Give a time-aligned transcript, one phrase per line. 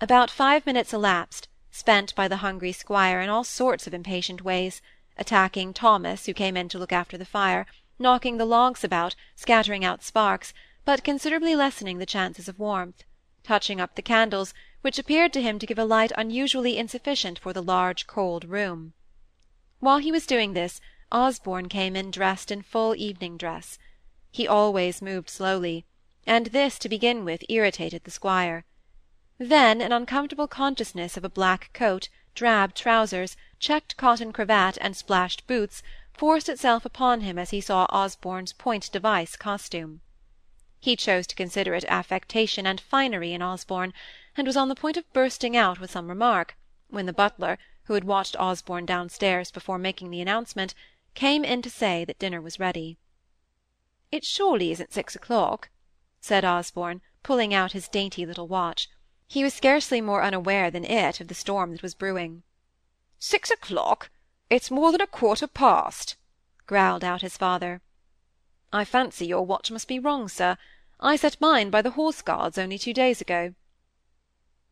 [0.00, 4.82] About five minutes elapsed, spent by the hungry squire in all sorts of impatient ways,
[5.16, 7.64] attacking Thomas, who came in to look after the fire,
[7.96, 10.52] knocking the logs about, scattering out sparks,
[10.84, 13.04] but considerably lessening the chances of warmth;
[13.44, 17.52] touching up the candles, which appeared to him to give a light unusually insufficient for
[17.52, 18.94] the large cold room.
[19.78, 20.80] While he was doing this,
[21.12, 23.78] Osborne came in dressed in full evening dress.
[24.32, 25.84] He always moved slowly,
[26.26, 28.64] and this, to begin with, irritated the squire.
[29.38, 35.44] Then an uncomfortable consciousness of a black coat, drab trousers, checked cotton cravat, and splashed
[35.48, 40.02] boots, forced itself upon him as he saw Osborne's point device costume.
[40.78, 43.92] He chose to consider it affectation and finery in Osborne,
[44.36, 46.56] and was on the point of bursting out with some remark,
[46.86, 50.74] when the butler, who had watched Osborne downstairs before making the announcement,
[51.14, 52.98] came in to say that dinner was ready.
[54.12, 55.70] "It surely isn't six o'clock,"
[56.20, 58.88] said Osborne, pulling out his dainty little watch.
[59.26, 62.42] He was scarcely more unaware than it of the storm that was brewing.
[63.18, 64.10] "Six o'clock!
[64.50, 66.16] It's more than a quarter past,"
[66.66, 67.80] growled out his father.
[68.70, 70.58] "I fancy your watch must be wrong, sir.
[71.00, 73.54] I set mine by the Horse Guards only two days ago."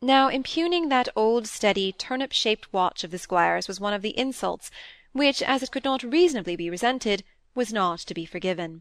[0.00, 4.70] Now impugning that old steady turnip-shaped watch of the squire's was one of the insults
[5.12, 7.22] which, as it could not reasonably be resented,
[7.54, 8.80] was not to be forgiven.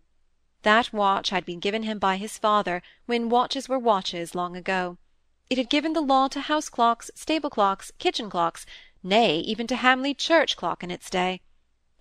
[0.61, 4.97] That watch had been given him by his father when watches were watches long ago.
[5.49, 8.65] It had given the law to house clocks, stable clocks, kitchen clocks,
[9.01, 11.41] nay, even to Hamley church clock in its day.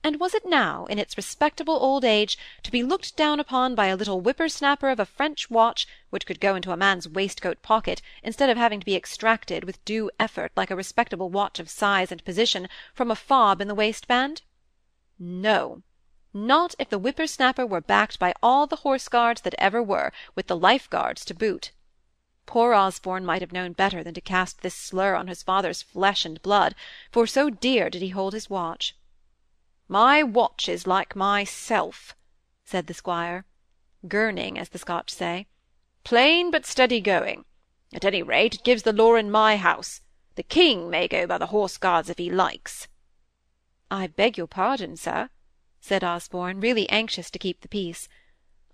[0.02, 3.86] And was it now, in its respectable old age, to be looked down upon by
[3.86, 8.02] a little whipper-snapper of a French watch, which could go into a man's waistcoat pocket,
[8.22, 12.10] instead of having to be extracted, with due effort, like a respectable watch of size
[12.10, 14.42] and position, from a fob in the waistband?
[15.18, 15.82] No,
[16.34, 20.48] not if the whipper-snapper were backed by all the Horse Guards that ever were, with
[20.48, 21.70] the Life Guards to boot.
[22.46, 26.24] Poor Osborne might have known better than to cast this slur on his father's flesh
[26.24, 26.76] and blood,
[27.10, 28.94] for so dear did he hold his watch.
[29.88, 32.14] "My watch is like myself,"
[32.64, 33.46] said the squire,
[34.06, 35.48] "gurning," as the Scotch say.
[36.04, 37.44] "Plain but steady going.
[37.92, 40.00] At any rate, it gives the law in my house.
[40.36, 42.86] The king may go by the Horse Guards if he likes."
[43.90, 45.30] "I beg your pardon, sir,"
[45.80, 48.08] said Osborne, really anxious to keep the peace.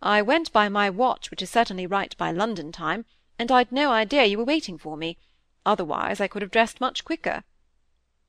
[0.03, 3.07] "I went by my watch, which is certainly right by London time
[3.43, 5.19] and I'd no idea you were waiting for me;
[5.67, 7.43] otherwise I could have dressed much quicker."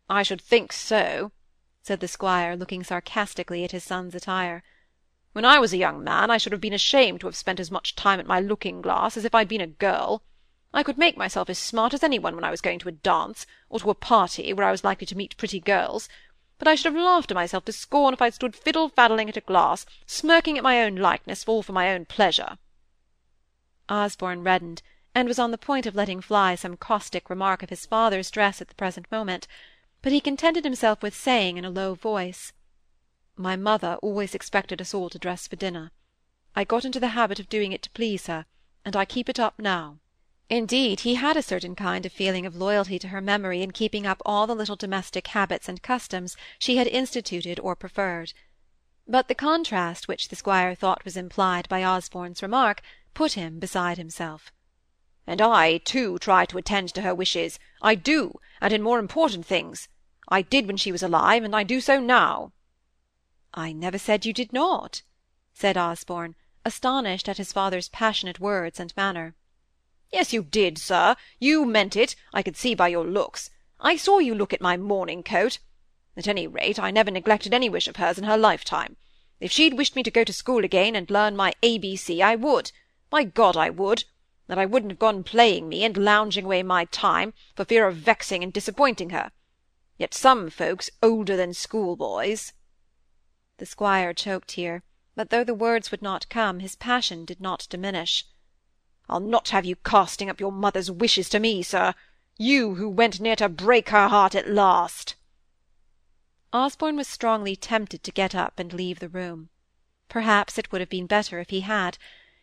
[0.09, 1.31] "I should think so,"
[1.83, 4.63] said the squire, looking sarcastically at his son's attire.
[5.33, 7.69] "When I was a young man I should have been ashamed to have spent as
[7.69, 10.23] much time at my looking-glass as if I'd been a girl.
[10.73, 12.93] I could make myself as smart as any one when I was going to a
[12.93, 16.09] dance, or to a party where I was likely to meet pretty girls,
[16.57, 19.41] but I should have laughed at myself to scorn if I'd stood fiddle-faddling at a
[19.41, 22.57] glass, smirking at my own likeness, all for my own pleasure."
[23.87, 24.81] Osborne reddened
[25.15, 28.61] and was on the point of letting fly some caustic remark of his father's dress
[28.61, 29.47] at the present moment,
[30.01, 32.51] but he contented himself with saying in a low voice,
[33.35, 35.91] "My mother always expected us all to dress for dinner.
[36.55, 38.45] I got into the habit of doing it to please her,
[38.83, 39.99] and I keep it up now."
[40.49, 44.05] Indeed, he had a certain kind of feeling of loyalty to her memory in keeping
[44.05, 48.33] up all the little domestic habits and customs she had instituted or preferred.
[49.07, 52.81] But the contrast which the squire thought was implied by Osborne's remark
[53.13, 54.51] put him beside himself.
[55.25, 57.57] And I, too, try to attend to her wishes.
[57.81, 59.87] I do, and in more important things.
[60.27, 62.51] I did when she was alive, and I do so now."
[63.53, 65.01] "I never said you did not,"
[65.53, 66.35] said Osborne,
[66.65, 69.35] astonished at his father's passionate words and manner.
[70.11, 71.15] "Yes, you did, sir.
[71.39, 73.49] You meant it, I could see by your looks.
[73.79, 75.59] I saw you look at my morning coat.
[76.15, 78.97] At any rate, I never neglected any wish of hers in her lifetime.
[79.39, 82.21] If she'd wished me to go to school again and learn my A B C,
[82.21, 82.71] I would.
[83.11, 84.05] My God, I would!
[84.47, 87.95] That I wouldn't have gone playing me, and lounging away my time, for fear of
[87.95, 89.31] vexing and disappointing her.
[89.97, 92.51] Yet some folks older than schoolboys—"
[93.57, 94.83] The squire choked here,
[95.15, 98.25] but though the words would not come, his passion did not diminish.
[99.07, 101.93] "I'll not have you casting up your mother's wishes to me, sir,
[102.37, 105.15] you who went near to break her heart at last."
[106.51, 109.49] Osborne was strongly tempted to get up and leave the room.
[110.09, 111.97] Perhaps it would have been better if he had.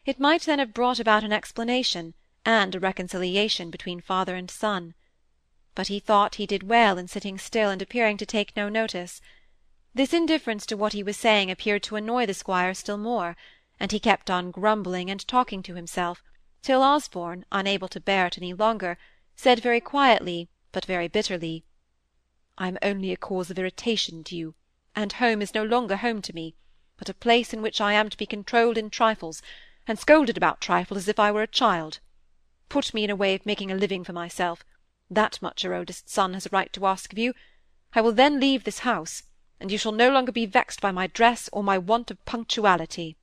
[0.07, 4.95] It might then have brought about an explanation, and a reconciliation between father and son.
[5.75, 9.21] But he thought he did well in sitting still and appearing to take no notice.
[9.95, 13.37] This indifference to what he was saying appeared to annoy the squire still more,
[13.79, 16.25] and he kept on grumbling and talking to himself,
[16.63, 18.97] till Osborne, unable to bear it any longer,
[19.37, 21.65] said very quietly, but very bitterly,
[22.57, 24.55] "I am only a cause of irritation to you,
[24.97, 26.55] and home is no longer home to me,
[26.97, 29.43] but a place in which I am to be controlled in trifles,
[29.91, 31.99] and scolded about trifles as if I were a child.
[32.69, 34.65] Put me in a way of making a living for myself,
[35.11, 37.35] That much your eldest son has a right to ask of you.
[37.93, 39.25] I will then leave this house,
[39.59, 43.17] and you shall no longer be vexed by my dress or my want of punctuality.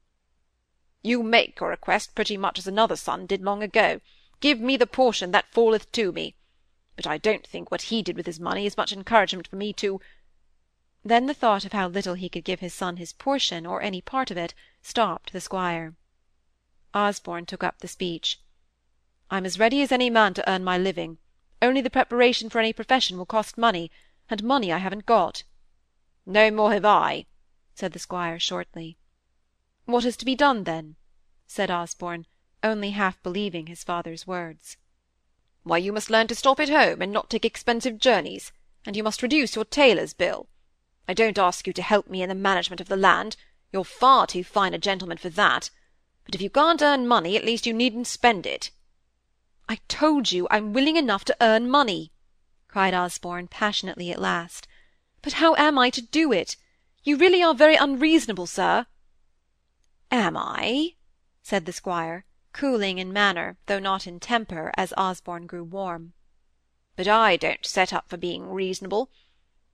[1.02, 4.02] You make your request pretty much as another son did long ago.
[4.42, 6.36] Give me the portion that falleth to me.
[6.98, 9.72] But I don't think what he did with his money is much encouragement for me
[9.72, 10.02] to
[11.06, 14.02] then the thought of how little he could give his son his portion, or any
[14.02, 15.96] part of it, stopped the squire.
[16.98, 18.40] Osborne took up the speech.
[19.30, 21.20] I'm as ready as any man to earn my living,
[21.62, 23.92] only the preparation for any profession will cost money,
[24.30, 25.44] and money I haven't got.
[26.26, 27.28] No more have I,
[27.76, 28.98] said the squire shortly.
[29.86, 30.96] What is to be done, then?
[31.46, 32.26] said Osborne,
[32.64, 34.78] only half believing his father's words.
[35.62, 38.52] Why, you must learn to stop at home, and not take expensive journeys,
[38.86, 40.48] and you must reduce your tailor's bill.
[41.08, 43.36] I don't ask you to help me in the management of the land.
[43.72, 45.70] You're far too fine a gentleman for that.
[46.28, 48.70] But if you can't earn money, at least you needn't spend it.
[49.70, 52.12] I told you I'm willing enough to earn money,
[52.68, 54.68] cried Osborne passionately at last.
[55.22, 56.58] But how am I to do it?
[57.02, 58.88] You really are very unreasonable, sir.
[60.12, 60.96] Am I?
[61.44, 66.12] said the squire, cooling in manner, though not in temper, as Osborne grew warm.
[66.98, 69.10] But I don't set up for being reasonable.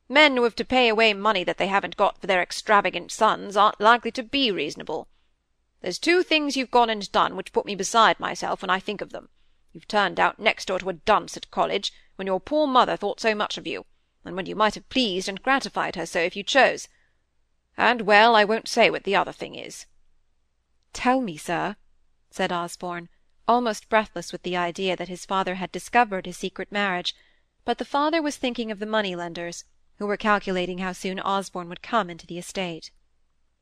[0.08, 3.58] Men who have to pay away money that they haven't got for their extravagant sons
[3.58, 5.08] aren't likely to be reasonable.
[5.84, 9.02] There's two things you've gone and done which put me beside myself when I think
[9.02, 9.28] of them.
[9.74, 13.20] You've turned out next door to a dunce at college, when your poor mother thought
[13.20, 13.84] so much of you,
[14.24, 16.88] and when you might have pleased and gratified her so if you chose.
[17.76, 19.86] And, well, I won't say what the other thing is.
[20.94, 21.76] Tell me, sir,
[22.32, 23.10] said Osborne,
[23.46, 27.14] almost breathless with the idea that his father had discovered his secret marriage,
[27.66, 29.66] but the father was thinking of the money-lenders,
[29.98, 32.90] who were calculating how soon Osborne would come into the estate.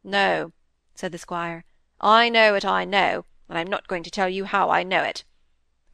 [0.03, 0.51] No,
[0.93, 1.65] said the squire.
[2.03, 5.03] I know what I know, and I'm not going to tell you how I know
[5.03, 5.23] it.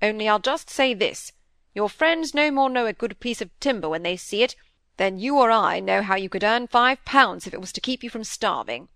[0.02, 1.34] Only I'll just say this.
[1.74, 4.56] Your friends no more know a good piece of timber when they see it
[4.96, 7.82] than you or I know how you could earn five pounds if it was to
[7.82, 8.88] keep you from starving.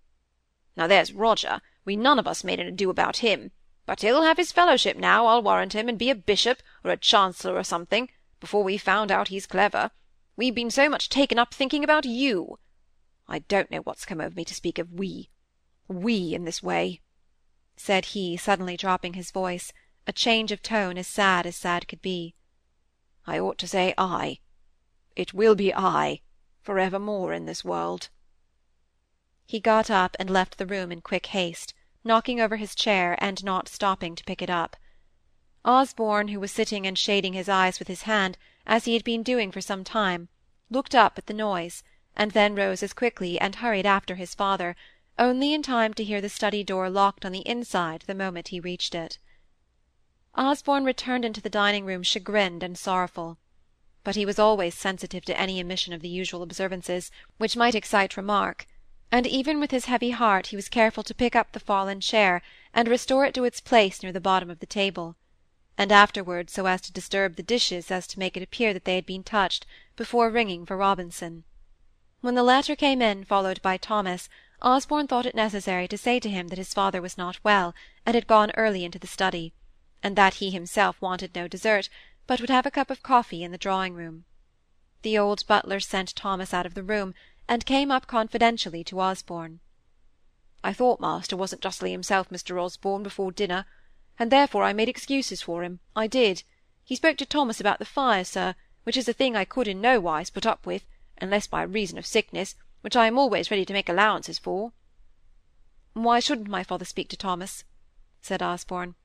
[0.77, 3.51] Now there's Roger, we none of us made an ado about him,
[3.85, 6.97] but he'll have his fellowship now, I'll warrant him, and be a bishop, or a
[6.97, 8.09] chancellor or something,
[8.39, 9.91] before we've found out he's clever.
[10.37, 12.57] We've been so much taken up thinking about you.
[13.27, 15.29] I don't know what's come over me to speak of we.
[15.87, 17.01] We in this way,
[17.75, 19.73] said he, suddenly dropping his voice,
[20.05, 22.35] a change of tone as sad as sad could be.
[23.25, 24.37] I ought to say I.
[25.15, 26.21] It will be I,
[26.61, 28.09] for evermore in this world.
[29.47, 31.73] He got up and left the room in quick haste,
[32.03, 34.75] knocking over his chair and not stopping to pick it up.
[35.65, 38.37] Osborne, who was sitting and shading his eyes with his hand,
[38.67, 40.29] as he had been doing for some time,
[40.69, 41.81] looked up at the noise,
[42.15, 44.75] and then rose as quickly and hurried after his father,
[45.21, 48.59] only in time to hear the study door locked on the inside the moment he
[48.59, 49.19] reached it.
[50.35, 53.37] Osborne returned into the dining-room chagrined and sorrowful.
[54.03, 58.17] But he was always sensitive to any omission of the usual observances which might excite
[58.17, 58.65] remark,
[59.11, 62.41] and even with his heavy heart he was careful to pick up the fallen chair
[62.73, 65.15] and restore it to its place near the bottom of the table
[65.77, 68.95] and afterwards so as to disturb the dishes as to make it appear that they
[68.95, 69.65] had been touched,
[69.95, 71.43] before ringing for Robinson.
[72.21, 74.29] When the latter came in, followed by Thomas,
[74.61, 77.73] Osborne thought it necessary to say to him that his father was not well,
[78.05, 79.53] and had gone early into the study,
[80.03, 81.89] and that he himself wanted no dessert,
[82.27, 84.25] but would have a cup of coffee in the drawing-room.
[85.01, 87.15] The old butler sent Thomas out of the room,
[87.47, 89.59] and came up confidentially to Osborne.
[90.63, 92.61] I thought master wasn't justly himself, Mr.
[92.61, 93.65] Osborne, before dinner
[94.21, 96.43] and therefore I made excuses for him, I did.
[96.83, 99.81] He spoke to Thomas about the fire, sir, which is a thing I could in
[99.81, 100.85] no wise put up with,
[101.19, 104.73] unless by reason of sickness, which I am always ready to make allowances for.
[105.93, 107.63] Why shouldn't my father speak to Thomas?
[108.21, 108.95] said Osborne.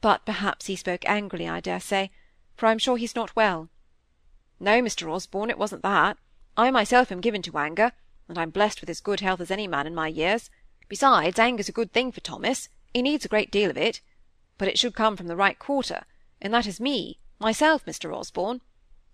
[0.00, 2.10] But perhaps he spoke angrily, I dare say,
[2.56, 3.68] for I'm sure he's not well.
[4.58, 5.12] No, Mr.
[5.12, 6.18] Osborne, it wasn't that.
[6.56, 7.92] I myself am given to anger,
[8.28, 10.50] and I'm blessed with as good health as any man in my years.
[10.88, 12.68] Besides, anger's a good thing for Thomas.
[12.92, 14.00] He needs a great deal of it
[14.62, 16.04] but it should come from the right quarter,
[16.40, 18.16] and that is me, myself, Mr.
[18.16, 18.60] Osborne.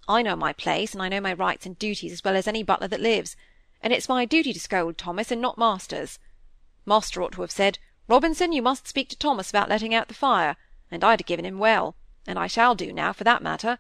[0.07, 2.63] I know my place, and I know my rights and duties as well as any
[2.63, 3.35] butler that lives,
[3.81, 6.19] and it's my duty to scold Thomas, and not master's.
[6.85, 10.15] Master ought to have said, Robinson, you must speak to Thomas about letting out the
[10.15, 10.57] fire,
[10.91, 13.79] and I'd have given him well, and I shall do now, for that matter.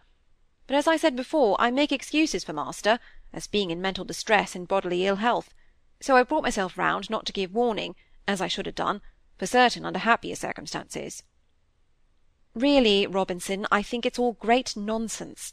[0.67, 2.99] But as I said before, I make excuses for master,
[3.33, 5.55] as being in mental distress and bodily ill health,
[6.01, 9.01] so I've brought myself round not to give warning, as I should have done,
[9.39, 11.23] for certain under happier circumstances.
[12.55, 15.53] Really, Robinson, I think it's all great nonsense,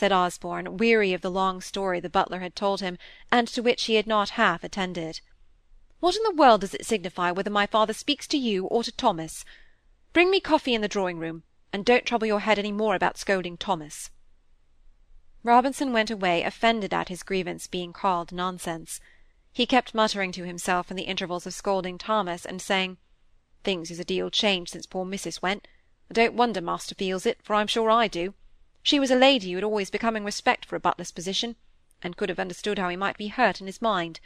[0.00, 2.96] said Osborne, weary of the long story the butler had told him,
[3.30, 5.20] and to which he had not half attended.
[5.98, 8.92] What in the world does it signify whether my father speaks to you or to
[8.92, 9.44] Thomas?
[10.14, 13.58] Bring me coffee in the drawing-room, and don't trouble your head any more about scolding
[13.58, 14.08] Thomas.
[15.42, 19.00] Robinson went away offended at his grievance being called nonsense.
[19.52, 22.96] He kept muttering to himself in the intervals of scolding Thomas, and saying,
[23.64, 25.68] "Things is a deal changed since poor missis went.
[26.10, 28.32] I don't wonder master feels it, for I'm sure I do.
[28.82, 31.56] She was a lady who had always becoming respect for a butler's position,
[32.02, 34.20] and could have understood how he might be hurt in his mind.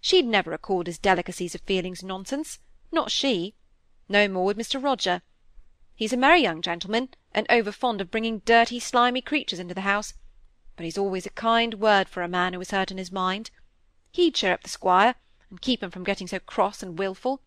[0.00, 2.58] She'd never have called his delicacies of feelings nonsense,
[2.90, 3.54] not she.
[4.08, 4.82] No more would Mr.
[4.82, 5.20] Roger.
[5.94, 9.82] He's a merry young gentleman, and over fond of bringing dirty, slimy creatures into the
[9.82, 10.14] house,
[10.76, 13.50] but he's always a kind word for a man who is hurt in his mind.
[14.10, 15.14] He'd cheer up the squire,
[15.50, 17.42] and keep him from getting so cross and wilful.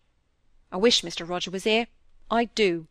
[0.70, 1.28] I wish Mr.
[1.28, 1.88] Roger was here.
[2.30, 2.86] I do."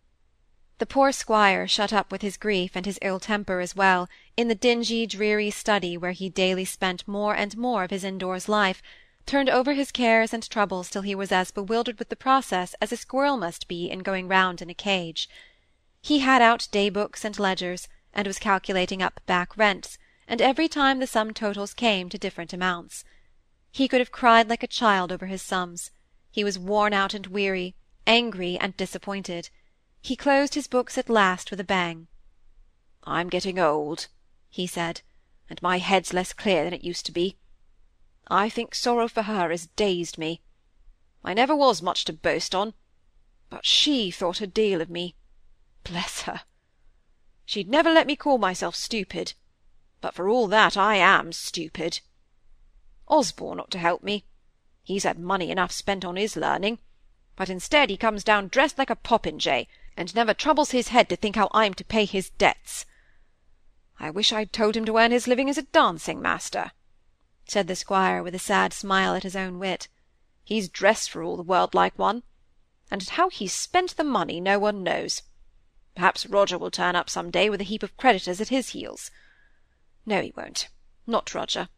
[0.84, 4.50] The poor squire, shut up with his grief and his ill temper as well, in
[4.50, 8.84] the dingy, dreary study where he daily spent more and more of his indoors life,
[9.25, 12.92] turned over his cares and troubles till he was as bewildered with the process as
[12.92, 15.30] a squirrel must be in going round in a cage.
[16.02, 19.98] He had out day-books and ledgers, and was calculating up back rents,
[20.28, 23.06] and every time the sum totals came to different amounts.
[23.72, 25.92] He could have cried like a child over his sums.
[26.30, 27.74] He was worn out and weary,
[28.06, 29.50] angry and disappointed.
[30.06, 32.10] He closed his books at last with a bang.
[33.06, 34.10] "I'm getting old,"
[34.50, 35.02] he said,
[35.50, 37.38] "and my head's less clear than it used to be.
[38.28, 40.42] I think sorrow for her has dazed me.
[41.24, 42.74] I never was much to boast on,
[43.50, 45.16] but she thought a deal of me.
[45.86, 46.42] Bless her!
[47.46, 49.34] She'd never let me call myself stupid,
[50.02, 52.02] but for all that I am stupid.
[53.08, 54.26] Osborne ought to help me.
[54.84, 56.80] He's had money enough spent on his learning,
[57.38, 61.16] but instead he comes down dressed like a popinjay, and never troubles his head to
[61.16, 62.86] think how I'm to pay his debts.
[64.00, 66.72] I wish I'd told him to earn his living as a dancing-master,"
[67.46, 69.88] said the squire, with a sad smile at his own wit.
[70.44, 72.24] "He's dressed for all the world like one,
[72.92, 75.22] and how he's spent the money no one knows.
[75.96, 79.12] Perhaps Roger will turn up some day with a heap of creditors at his heels.
[80.06, 80.70] No, he won't.
[81.06, 81.70] Not Roger.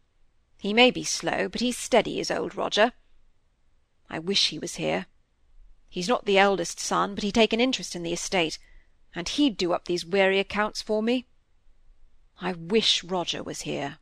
[0.58, 2.92] He may be slow, but he's steady, is old Roger.
[4.08, 5.06] I wish he was here.
[5.88, 8.58] He's not the eldest son, but he'd take an interest in the estate,
[9.14, 11.26] and he'd do up these weary accounts for me.
[12.40, 13.98] I wish Roger was here.